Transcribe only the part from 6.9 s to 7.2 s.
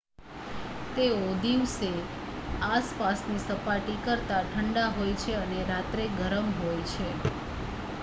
છે.""